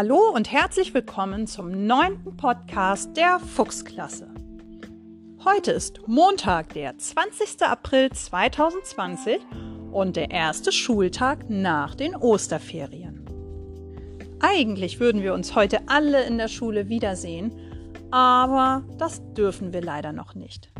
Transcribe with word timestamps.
Hallo 0.00 0.30
und 0.32 0.52
herzlich 0.52 0.94
willkommen 0.94 1.48
zum 1.48 1.88
neunten 1.88 2.36
Podcast 2.36 3.16
der 3.16 3.40
Fuchsklasse. 3.40 4.32
Heute 5.44 5.72
ist 5.72 6.06
Montag, 6.06 6.72
der 6.74 6.96
20. 6.96 7.62
April 7.62 8.12
2020 8.12 9.40
und 9.90 10.14
der 10.14 10.30
erste 10.30 10.70
Schultag 10.70 11.50
nach 11.50 11.96
den 11.96 12.14
Osterferien. 12.14 13.26
Eigentlich 14.38 15.00
würden 15.00 15.24
wir 15.24 15.34
uns 15.34 15.56
heute 15.56 15.80
alle 15.88 16.22
in 16.26 16.38
der 16.38 16.46
Schule 16.46 16.88
wiedersehen, 16.88 17.52
aber 18.12 18.84
das 18.98 19.20
dürfen 19.34 19.72
wir 19.72 19.82
leider 19.82 20.12
noch 20.12 20.36
nicht. 20.36 20.70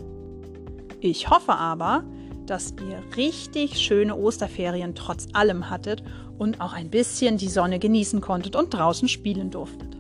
Ich 1.00 1.29
hoffe 1.29 1.57
aber, 1.57 2.05
dass 2.49 2.75
ihr 2.89 3.03
richtig 3.17 3.79
schöne 3.79 4.17
Osterferien 4.17 4.95
trotz 4.95 5.27
allem 5.33 5.71
hattet 5.71 6.03
und 6.39 6.61
auch 6.61 6.72
ein 6.72 6.91
bisschen 6.91 7.36
die 7.36 7.49
Sonne 7.49 7.79
genießen 7.79 8.21
konntet 8.21 8.57
und 8.57 8.72
draußen 8.72 9.09
spielen 9.09 9.50
durftet. 9.50 9.96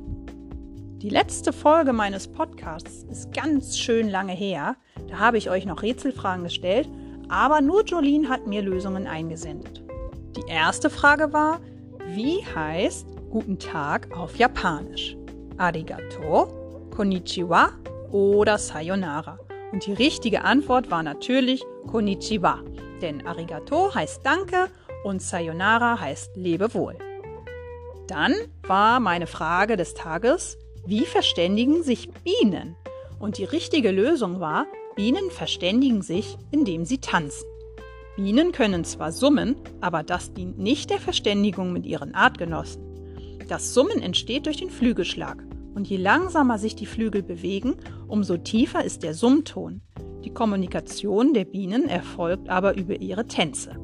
Die 1.02 1.10
letzte 1.10 1.52
Folge 1.52 1.92
meines 1.92 2.26
Podcasts 2.26 3.04
ist 3.04 3.32
ganz 3.32 3.78
schön 3.78 4.08
lange 4.08 4.32
her. 4.32 4.76
Da 5.08 5.18
habe 5.18 5.38
ich 5.38 5.48
euch 5.48 5.64
noch 5.64 5.82
Rätselfragen 5.82 6.42
gestellt, 6.42 6.88
aber 7.28 7.60
nur 7.60 7.84
Jolene 7.84 8.28
hat 8.28 8.46
mir 8.46 8.62
Lösungen 8.62 9.06
eingesendet. 9.06 9.82
Die 10.36 10.50
erste 10.50 10.90
Frage 10.90 11.32
war, 11.32 11.60
wie 12.14 12.44
heißt 12.54 13.06
Guten 13.30 13.58
Tag 13.58 14.16
auf 14.16 14.36
Japanisch? 14.36 15.14
Arigato, 15.58 16.48
Konnichiwa 16.90 17.72
oder 18.10 18.56
Sayonara? 18.56 19.38
Und 19.72 19.86
die 19.86 19.92
richtige 19.92 20.44
Antwort 20.44 20.90
war 20.90 21.02
natürlich 21.02 21.64
Konnichiwa, 21.86 22.60
denn 23.02 23.26
Arigato 23.26 23.94
heißt 23.94 24.24
Danke 24.24 24.68
und 25.04 25.22
Sayonara 25.22 26.00
heißt 26.00 26.36
Lebewohl. 26.36 26.96
Dann 28.06 28.34
war 28.62 29.00
meine 29.00 29.26
Frage 29.26 29.76
des 29.76 29.94
Tages, 29.94 30.58
wie 30.86 31.04
verständigen 31.04 31.82
sich 31.82 32.10
Bienen? 32.24 32.76
Und 33.18 33.36
die 33.36 33.44
richtige 33.44 33.90
Lösung 33.90 34.40
war, 34.40 34.66
Bienen 34.96 35.30
verständigen 35.30 36.02
sich, 36.02 36.36
indem 36.50 36.84
sie 36.84 36.98
tanzen. 36.98 37.46
Bienen 38.16 38.52
können 38.52 38.84
zwar 38.84 39.12
summen, 39.12 39.56
aber 39.80 40.02
das 40.02 40.32
dient 40.32 40.58
nicht 40.58 40.90
der 40.90 40.98
Verständigung 40.98 41.72
mit 41.72 41.86
ihren 41.86 42.14
Artgenossen. 42.14 42.82
Das 43.48 43.74
Summen 43.74 44.02
entsteht 44.02 44.46
durch 44.46 44.56
den 44.56 44.70
Flügelschlag 44.70 45.44
und 45.74 45.88
je 45.88 45.96
langsamer 45.96 46.58
sich 46.58 46.74
die 46.74 46.86
Flügel 46.86 47.22
bewegen, 47.22 47.76
umso 48.06 48.36
tiefer 48.36 48.84
ist 48.84 49.02
der 49.02 49.14
Summton. 49.14 49.80
Die 50.24 50.32
Kommunikation 50.34 51.34
der 51.34 51.44
Bienen 51.44 51.88
erfolgt 51.88 52.48
aber 52.48 52.76
über 52.76 53.00
ihre 53.00 53.26
Tänze. 53.26 53.76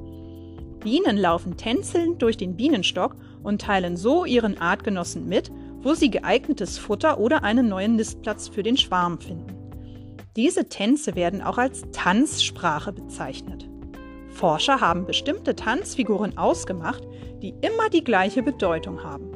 Bienen 0.81 1.17
laufen 1.17 1.57
tänzelnd 1.57 2.21
durch 2.21 2.37
den 2.37 2.57
Bienenstock 2.57 3.17
und 3.43 3.63
teilen 3.63 3.97
so 3.97 4.25
ihren 4.25 4.59
Artgenossen 4.59 5.29
mit, 5.29 5.51
wo 5.81 5.95
sie 5.95 6.11
geeignetes 6.11 6.79
Futter 6.79 7.19
oder 7.19 7.43
einen 7.43 7.69
neuen 7.69 7.97
Nistplatz 7.97 8.49
für 8.49 8.63
den 8.63 8.77
Schwarm 8.77 9.19
finden. 9.19 9.55
Diese 10.37 10.69
Tänze 10.69 11.15
werden 11.15 11.43
auch 11.43 11.59
als 11.59 11.83
Tanzsprache 11.93 12.93
bezeichnet. 12.93 13.69
Forscher 14.29 14.81
haben 14.81 15.07
bestimmte 15.07 15.55
Tanzfiguren 15.55 16.37
ausgemacht, 16.37 17.05
die 17.41 17.55
immer 17.61 17.89
die 17.89 18.03
gleiche 18.03 18.43
Bedeutung 18.43 19.05
haben. 19.05 19.34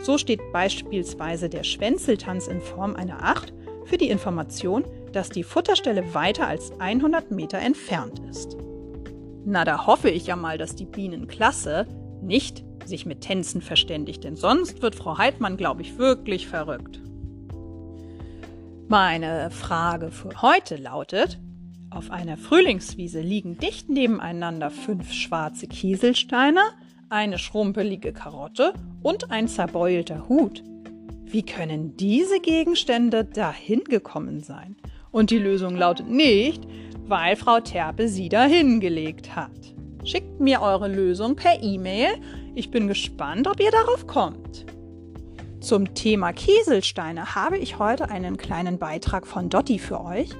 So 0.00 0.18
steht 0.18 0.40
beispielsweise 0.52 1.48
der 1.48 1.64
Schwänzeltanz 1.64 2.46
in 2.46 2.60
Form 2.60 2.96
einer 2.96 3.24
Acht 3.24 3.52
für 3.84 3.98
die 3.98 4.08
Information, 4.08 4.84
dass 5.12 5.30
die 5.30 5.42
Futterstelle 5.42 6.14
weiter 6.14 6.46
als 6.46 6.72
100 6.78 7.30
Meter 7.30 7.58
entfernt 7.58 8.20
ist. 8.30 8.56
Na, 9.44 9.64
da 9.64 9.86
hoffe 9.86 10.10
ich 10.10 10.26
ja 10.26 10.36
mal, 10.36 10.58
dass 10.58 10.74
die 10.74 10.84
Bienenklasse 10.84 11.86
nicht 12.20 12.64
sich 12.84 13.06
mit 13.06 13.20
Tänzen 13.20 13.60
verständigt, 13.60 14.24
denn 14.24 14.36
sonst 14.36 14.82
wird 14.82 14.94
Frau 14.94 15.18
Heidmann, 15.18 15.56
glaube 15.56 15.82
ich, 15.82 15.98
wirklich 15.98 16.48
verrückt. 16.48 17.00
Meine 18.88 19.50
Frage 19.50 20.10
für 20.10 20.42
heute 20.42 20.76
lautet, 20.76 21.40
auf 21.90 22.10
einer 22.10 22.36
Frühlingswiese 22.36 23.20
liegen 23.20 23.58
dicht 23.58 23.88
nebeneinander 23.88 24.70
fünf 24.70 25.12
schwarze 25.12 25.66
Kieselsteine, 25.66 26.60
eine 27.08 27.38
schrumpelige 27.38 28.12
Karotte 28.12 28.72
und 29.02 29.30
ein 29.30 29.48
zerbeulter 29.48 30.28
Hut. 30.28 30.62
Wie 31.24 31.42
können 31.42 31.96
diese 31.96 32.40
Gegenstände 32.40 33.24
dahin 33.24 33.84
gekommen 33.84 34.40
sein? 34.40 34.76
Und 35.10 35.30
die 35.30 35.38
Lösung 35.38 35.76
lautet 35.76 36.08
nicht, 36.08 36.66
weil 37.06 37.36
Frau 37.36 37.60
Terpe 37.60 38.08
sie 38.08 38.28
dahin 38.28 38.80
gelegt 38.80 39.34
hat. 39.34 39.50
Schickt 40.04 40.40
mir 40.40 40.62
eure 40.62 40.88
Lösung 40.88 41.36
per 41.36 41.62
E-Mail. 41.62 42.10
Ich 42.54 42.70
bin 42.70 42.86
gespannt, 42.86 43.48
ob 43.48 43.60
ihr 43.60 43.70
darauf 43.70 44.06
kommt. 44.06 44.66
Zum 45.60 45.94
Thema 45.94 46.32
Kieselsteine 46.32 47.34
habe 47.34 47.58
ich 47.58 47.78
heute 47.78 48.08
einen 48.08 48.36
kleinen 48.36 48.78
Beitrag 48.78 49.26
von 49.26 49.48
Dotti 49.48 49.78
für 49.78 50.04
euch. 50.04 50.30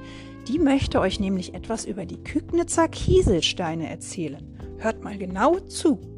Die 0.47 0.61
möchte 0.61 1.01
euch 1.01 1.19
nämlich 1.19 1.55
etwas 1.55 1.85
über 1.85 2.07
die 2.07 2.23
Kügnitzer 2.23 2.87
Kieselsteine 2.87 3.89
erzählen. 3.91 4.57
Hört 4.79 5.03
mal 5.03 5.19
genau 5.19 5.59
zu. 5.59 6.16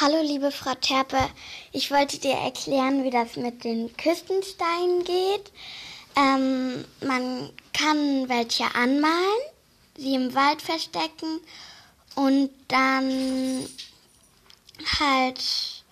Hallo 0.00 0.22
liebe 0.22 0.50
Frau 0.50 0.74
Terpe, 0.74 1.18
ich 1.70 1.90
wollte 1.90 2.18
dir 2.18 2.32
erklären, 2.32 3.04
wie 3.04 3.10
das 3.10 3.36
mit 3.36 3.62
den 3.62 3.94
Küstensteinen 3.94 5.04
geht. 5.04 5.52
Ähm, 6.16 6.86
man 7.06 7.50
kann 7.74 8.26
welche 8.26 8.74
anmalen, 8.74 9.42
sie 9.98 10.14
im 10.14 10.34
Wald 10.34 10.62
verstecken 10.62 11.40
und 12.14 12.48
dann 12.68 13.68
halt 14.98 15.84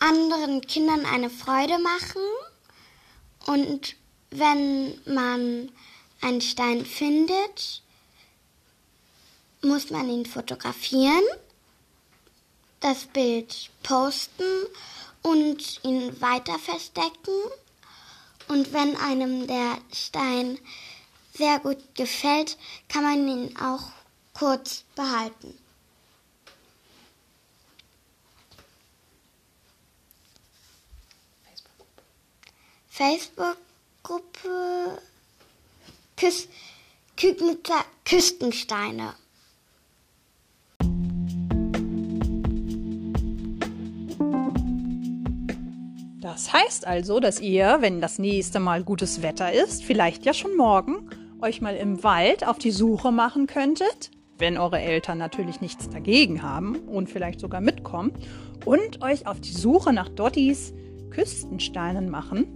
anderen 0.00 0.60
Kindern 0.60 1.06
eine 1.06 1.30
Freude 1.30 1.78
machen. 1.78 2.22
Und 3.46 3.96
wenn 4.30 5.00
man 5.06 5.72
einen 6.20 6.42
Stein 6.42 6.84
findet, 6.84 7.82
muss 9.62 9.88
man 9.88 10.10
ihn 10.10 10.26
fotografieren 10.26 11.24
das 12.80 13.06
Bild 13.06 13.70
posten 13.82 14.66
und 15.22 15.82
ihn 15.84 16.20
weiter 16.20 16.58
verstecken. 16.58 17.32
Und 18.48 18.72
wenn 18.72 18.96
einem 18.96 19.46
der 19.46 19.78
Stein 19.92 20.58
sehr 21.34 21.60
gut 21.60 21.94
gefällt, 21.94 22.58
kann 22.88 23.04
man 23.04 23.28
ihn 23.28 23.56
auch 23.58 23.92
kurz 24.34 24.84
behalten. 24.94 25.56
Facebook-Gruppe 32.88 35.00
Küs 36.16 36.48
Kügnitzer 37.16 37.84
Das 46.40 46.54
heißt 46.54 46.86
also, 46.86 47.20
dass 47.20 47.38
ihr, 47.38 47.76
wenn 47.80 48.00
das 48.00 48.18
nächste 48.18 48.60
Mal 48.60 48.82
gutes 48.82 49.20
Wetter 49.20 49.52
ist, 49.52 49.84
vielleicht 49.84 50.24
ja 50.24 50.32
schon 50.32 50.56
morgen, 50.56 51.10
euch 51.42 51.60
mal 51.60 51.76
im 51.76 52.02
Wald 52.02 52.48
auf 52.48 52.56
die 52.56 52.70
Suche 52.70 53.12
machen 53.12 53.46
könntet, 53.46 54.10
wenn 54.38 54.56
eure 54.56 54.80
Eltern 54.80 55.18
natürlich 55.18 55.60
nichts 55.60 55.90
dagegen 55.90 56.42
haben 56.42 56.76
und 56.88 57.10
vielleicht 57.10 57.40
sogar 57.40 57.60
mitkommen, 57.60 58.14
und 58.64 59.02
euch 59.02 59.26
auf 59.26 59.38
die 59.42 59.52
Suche 59.52 59.92
nach 59.92 60.08
Dottis 60.08 60.72
Küstensteinen 61.10 62.08
machen. 62.08 62.46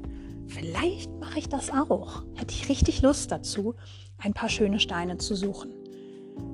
Vielleicht 0.47 1.11
mache 1.21 1.41
ich 1.41 1.51
das 1.51 1.69
auch. 1.71 2.23
Hätte 2.37 2.55
ich 2.55 2.71
richtig 2.71 3.03
Lust 3.03 3.33
dazu, 3.33 3.75
ein 4.17 4.33
paar 4.33 4.49
schöne 4.49 4.81
Steine 4.81 5.19
zu 5.19 5.35
suchen. 5.35 5.75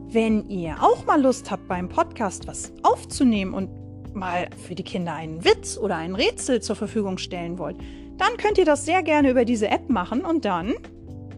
Wenn 0.08 0.50
ihr 0.50 0.82
auch 0.82 1.06
mal 1.06 1.22
Lust 1.22 1.48
habt, 1.52 1.68
beim 1.68 1.88
Podcast 1.88 2.48
was 2.48 2.72
aufzunehmen 2.82 3.54
und 3.54 3.79
mal 4.14 4.48
für 4.66 4.74
die 4.74 4.84
Kinder 4.84 5.14
einen 5.14 5.44
Witz 5.44 5.78
oder 5.78 5.96
ein 5.96 6.14
Rätsel 6.14 6.60
zur 6.60 6.76
Verfügung 6.76 7.18
stellen 7.18 7.58
wollt, 7.58 7.76
dann 8.18 8.36
könnt 8.36 8.58
ihr 8.58 8.64
das 8.64 8.84
sehr 8.84 9.02
gerne 9.02 9.30
über 9.30 9.44
diese 9.44 9.68
App 9.68 9.88
machen 9.88 10.24
und 10.24 10.44
dann 10.44 10.74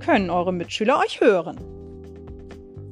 können 0.00 0.30
eure 0.30 0.52
Mitschüler 0.52 0.98
euch 0.98 1.20
hören. 1.20 1.56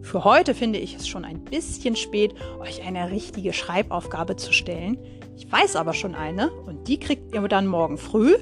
Für 0.02 0.24
heute 0.24 0.54
finde 0.54 0.78
ich 0.78 0.96
es 0.96 1.06
schon 1.06 1.24
ein 1.24 1.44
bisschen 1.44 1.96
spät, 1.96 2.34
euch 2.58 2.86
eine 2.86 3.10
richtige 3.10 3.52
Schreibaufgabe 3.52 4.36
zu 4.36 4.52
stellen. 4.52 4.98
Ich 5.36 5.50
weiß 5.50 5.76
aber 5.76 5.92
schon 5.92 6.14
eine 6.14 6.50
und 6.50 6.88
die 6.88 6.98
kriegt 6.98 7.34
ihr 7.34 7.40
dann 7.42 7.66
morgen 7.66 7.98
früh. 7.98 8.36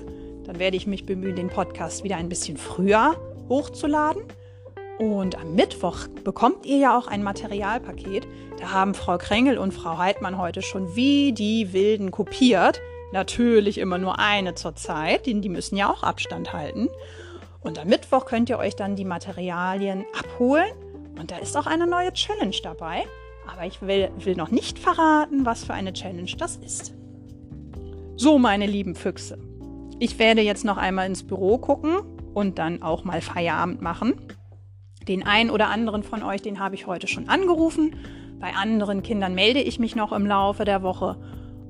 Dann 0.44 0.58
werde 0.58 0.76
ich 0.76 0.86
mich 0.86 1.04
bemühen, 1.04 1.36
den 1.36 1.48
Podcast 1.48 2.04
wieder 2.04 2.16
ein 2.16 2.28
bisschen 2.28 2.56
früher 2.56 3.16
hochzuladen. 3.48 4.22
Und 4.98 5.38
am 5.38 5.54
Mittwoch 5.54 6.08
bekommt 6.24 6.66
ihr 6.66 6.78
ja 6.78 6.98
auch 6.98 7.06
ein 7.06 7.22
Materialpaket. 7.22 8.26
Da 8.58 8.72
haben 8.72 8.94
Frau 8.94 9.16
Krängel 9.16 9.56
und 9.56 9.72
Frau 9.72 9.96
Heidmann 9.96 10.38
heute 10.38 10.60
schon 10.60 10.96
wie 10.96 11.32
die 11.32 11.72
Wilden 11.72 12.10
kopiert. 12.10 12.80
Natürlich 13.12 13.78
immer 13.78 13.98
nur 13.98 14.18
eine 14.18 14.54
zur 14.54 14.74
Zeit, 14.74 15.26
denn 15.26 15.40
die 15.40 15.48
müssen 15.48 15.76
ja 15.76 15.90
auch 15.90 16.02
Abstand 16.02 16.52
halten. 16.52 16.88
Und 17.60 17.78
am 17.78 17.88
Mittwoch 17.88 18.26
könnt 18.26 18.50
ihr 18.50 18.58
euch 18.58 18.74
dann 18.74 18.96
die 18.96 19.04
Materialien 19.04 20.04
abholen. 20.18 20.72
Und 21.18 21.30
da 21.30 21.36
ist 21.38 21.56
auch 21.56 21.66
eine 21.66 21.86
neue 21.86 22.12
Challenge 22.12 22.56
dabei. 22.62 23.04
Aber 23.50 23.66
ich 23.66 23.80
will, 23.80 24.10
will 24.18 24.34
noch 24.34 24.50
nicht 24.50 24.78
verraten, 24.78 25.46
was 25.46 25.64
für 25.64 25.74
eine 25.74 25.92
Challenge 25.92 26.30
das 26.36 26.56
ist. 26.56 26.92
So, 28.16 28.38
meine 28.38 28.66
lieben 28.66 28.96
Füchse. 28.96 29.38
Ich 30.00 30.18
werde 30.18 30.42
jetzt 30.42 30.64
noch 30.64 30.76
einmal 30.76 31.06
ins 31.06 31.26
Büro 31.26 31.58
gucken 31.58 32.00
und 32.34 32.58
dann 32.58 32.82
auch 32.82 33.04
mal 33.04 33.20
Feierabend 33.20 33.80
machen. 33.80 34.20
Den 35.08 35.24
einen 35.24 35.50
oder 35.50 35.68
anderen 35.68 36.02
von 36.02 36.22
euch, 36.22 36.42
den 36.42 36.60
habe 36.60 36.74
ich 36.74 36.86
heute 36.86 37.08
schon 37.08 37.28
angerufen. 37.28 37.96
Bei 38.38 38.52
anderen 38.54 39.02
Kindern 39.02 39.34
melde 39.34 39.60
ich 39.60 39.78
mich 39.78 39.96
noch 39.96 40.12
im 40.12 40.26
Laufe 40.26 40.64
der 40.64 40.82
Woche. 40.82 41.16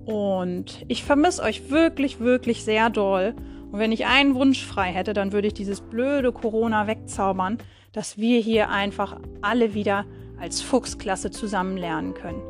Und 0.04 0.84
ich 0.88 1.04
vermisse 1.04 1.42
euch 1.42 1.70
wirklich, 1.70 2.18
wirklich 2.18 2.64
sehr 2.64 2.90
doll. 2.90 3.34
Und 3.70 3.78
wenn 3.78 3.92
ich 3.92 4.06
einen 4.06 4.34
Wunsch 4.34 4.64
frei 4.64 4.88
hätte, 4.88 5.12
dann 5.12 5.32
würde 5.32 5.48
ich 5.48 5.54
dieses 5.54 5.80
blöde 5.80 6.32
Corona 6.32 6.86
wegzaubern, 6.86 7.58
dass 7.92 8.18
wir 8.18 8.40
hier 8.40 8.70
einfach 8.70 9.20
alle 9.40 9.74
wieder 9.74 10.04
als 10.40 10.60
Fuchsklasse 10.60 11.30
zusammen 11.30 11.76
lernen 11.76 12.14
können. 12.14 12.42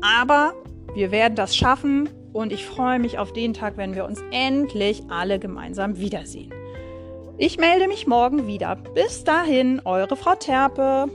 Aber 0.00 0.54
wir 0.94 1.10
werden 1.10 1.34
das 1.34 1.56
schaffen 1.56 2.08
und 2.32 2.52
ich 2.52 2.64
freue 2.66 2.98
mich 2.98 3.18
auf 3.18 3.32
den 3.32 3.54
Tag, 3.54 3.76
wenn 3.76 3.94
wir 3.94 4.04
uns 4.04 4.22
endlich 4.30 5.02
alle 5.08 5.38
gemeinsam 5.38 5.98
wiedersehen. 5.98 6.52
Ich 7.36 7.58
melde 7.58 7.88
mich 7.88 8.06
morgen 8.06 8.46
wieder. 8.46 8.76
Bis 8.76 9.24
dahin, 9.24 9.80
eure 9.84 10.14
Frau 10.14 10.36
Terpe. 10.36 11.10